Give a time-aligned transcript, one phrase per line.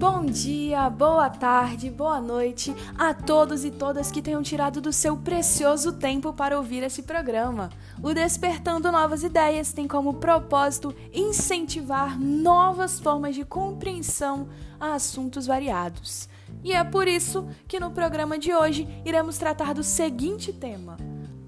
[0.00, 5.14] Bom dia, boa tarde, boa noite a todos e todas que tenham tirado do seu
[5.14, 7.68] precioso tempo para ouvir esse programa.
[8.02, 14.48] O Despertando Novas Ideias tem como propósito incentivar novas formas de compreensão
[14.80, 16.30] a assuntos variados.
[16.64, 20.96] E é por isso que no programa de hoje iremos tratar do seguinte tema: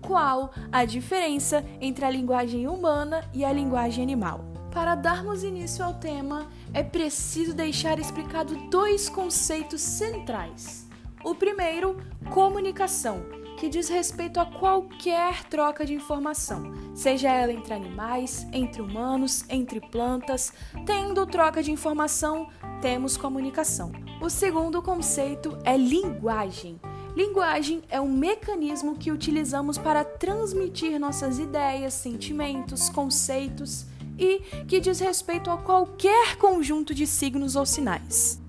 [0.02, 4.51] qual a diferença entre a linguagem humana e a linguagem animal?
[4.72, 10.88] Para darmos início ao tema, é preciso deixar explicado dois conceitos centrais.
[11.22, 11.98] O primeiro,
[12.30, 13.22] comunicação,
[13.58, 19.78] que diz respeito a qualquer troca de informação, seja ela entre animais, entre humanos, entre
[19.78, 20.54] plantas.
[20.86, 22.48] Tendo troca de informação,
[22.80, 23.92] temos comunicação.
[24.22, 26.80] O segundo conceito é linguagem.
[27.14, 33.91] Linguagem é um mecanismo que utilizamos para transmitir nossas ideias, sentimentos, conceitos
[34.22, 38.40] e que diz respeito a qualquer conjunto de signos ou sinais.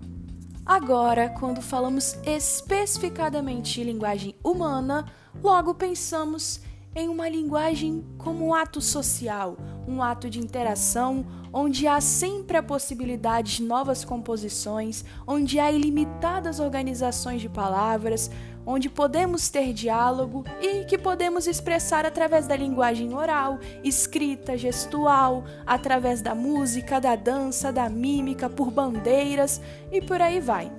[0.64, 6.62] Agora, quando falamos especificadamente de linguagem humana, logo pensamos
[6.96, 9.58] em uma linguagem como um ato social,
[9.88, 16.60] um ato de interação, onde há sempre a possibilidade de novas composições, onde há ilimitadas
[16.60, 18.30] organizações de palavras,
[18.66, 26.22] onde podemos ter diálogo e que podemos expressar através da linguagem oral, escrita, gestual, através
[26.22, 30.72] da música, da dança, da mímica, por bandeiras e por aí vai.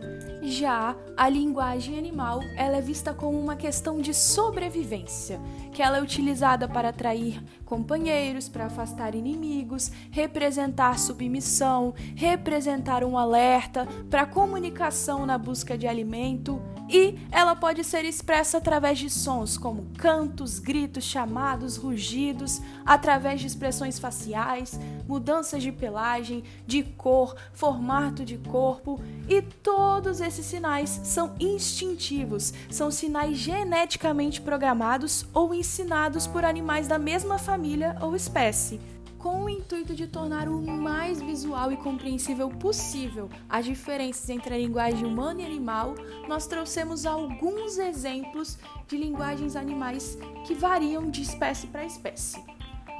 [0.46, 5.40] Já a linguagem animal, ela é vista como uma questão de sobrevivência,
[5.72, 13.88] que ela é utilizada para atrair companheiros, para afastar inimigos, representar submissão, representar um alerta,
[14.10, 19.86] para comunicação na busca de alimento e ela pode ser expressa através de sons como
[19.96, 28.36] cantos, gritos, chamados, rugidos, através de expressões faciais, mudanças de pelagem, de cor, formato de
[28.36, 36.86] corpo, e todos esses sinais são instintivos, são sinais geneticamente programados ou ensinados por animais
[36.86, 38.80] da mesma família ou espécie
[39.24, 44.58] com o intuito de tornar o mais visual e compreensível possível as diferenças entre a
[44.58, 45.94] linguagem humana e animal,
[46.28, 52.53] nós trouxemos alguns exemplos de linguagens animais que variam de espécie para espécie.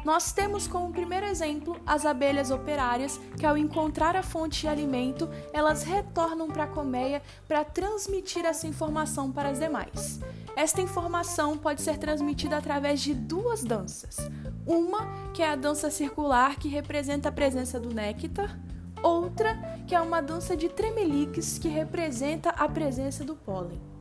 [0.04, 5.28] Nós temos como primeiro exemplo as abelhas operárias, que ao encontrar a fonte de alimento,
[5.50, 10.20] elas retornam para a colmeia para transmitir essa informação para as demais.
[10.54, 14.18] Esta informação pode ser transmitida através de duas danças.
[14.66, 18.58] Uma, que é a dança circular, que representa a presença do néctar,
[19.02, 23.93] outra, que é uma dança de tremeliques, que representa a presença do pólen.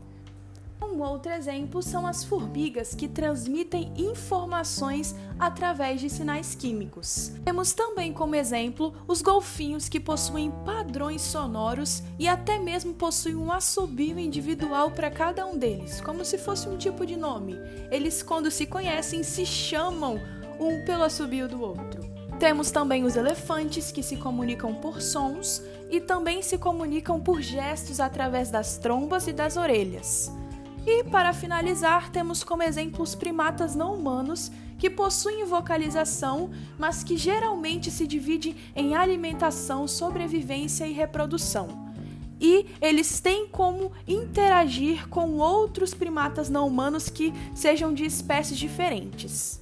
[0.83, 7.31] Um outro exemplo são as formigas, que transmitem informações através de sinais químicos.
[7.44, 13.51] Temos também como exemplo os golfinhos, que possuem padrões sonoros e até mesmo possuem um
[13.51, 17.55] assobio individual para cada um deles, como se fosse um tipo de nome.
[17.89, 20.19] Eles, quando se conhecem, se chamam
[20.59, 22.03] um pelo assobio do outro.
[22.39, 27.99] Temos também os elefantes, que se comunicam por sons e também se comunicam por gestos
[27.99, 30.31] através das trombas e das orelhas.
[30.85, 37.16] E para finalizar, temos como exemplo os primatas não humanos que possuem vocalização, mas que
[37.16, 41.93] geralmente se dividem em alimentação, sobrevivência e reprodução.
[42.39, 49.61] E eles têm como interagir com outros primatas não humanos que sejam de espécies diferentes.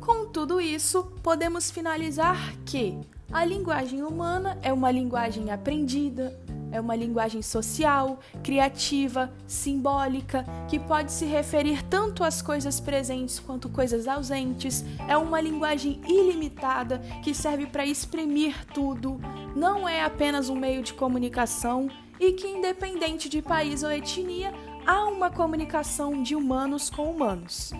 [0.00, 2.96] Com tudo isso, podemos finalizar que
[3.32, 6.38] a linguagem humana é uma linguagem aprendida,
[6.72, 13.68] é uma linguagem social, criativa, simbólica, que pode se referir tanto às coisas presentes quanto
[13.68, 14.84] coisas ausentes.
[15.06, 19.20] É uma linguagem ilimitada que serve para exprimir tudo.
[19.54, 21.88] Não é apenas um meio de comunicação
[22.18, 24.52] e que, independente de país ou etnia,
[24.86, 27.72] há uma comunicação de humanos com humanos.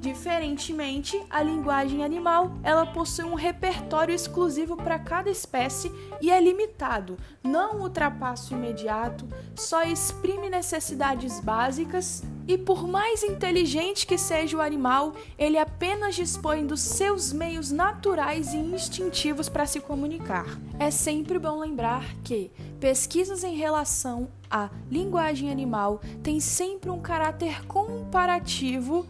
[0.00, 5.92] Diferentemente, a linguagem animal, ela possui um repertório exclusivo para cada espécie
[6.22, 14.06] e é limitado, não ultrapassa o imediato, só exprime necessidades básicas e por mais inteligente
[14.06, 19.80] que seja o animal, ele apenas dispõe dos seus meios naturais e instintivos para se
[19.80, 20.46] comunicar.
[20.78, 27.64] É sempre bom lembrar que pesquisas em relação à linguagem animal têm sempre um caráter
[27.66, 29.06] comparativo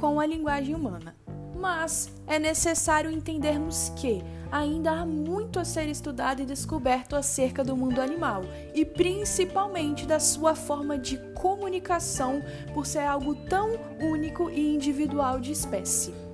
[0.00, 1.14] com a linguagem humana.
[1.54, 7.76] Mas é necessário entendermos que ainda há muito a ser estudado e descoberto acerca do
[7.76, 8.42] mundo animal
[8.74, 12.42] e principalmente da sua forma de comunicação,
[12.72, 16.29] por ser algo tão único e individual de espécie.